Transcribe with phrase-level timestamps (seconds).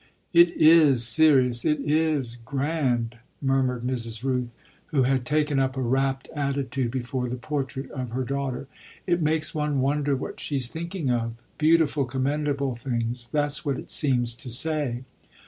[0.33, 4.23] "It is serious, it is grand," murmured Mrs.
[4.23, 4.49] Rooth,
[4.87, 8.65] who had taken up a rapt attitude before the portrait of her daughter.
[9.05, 11.35] "It makes one wonder what she's thinking of.
[11.59, 15.03] Beautiful, commendable things that's what it seems to say."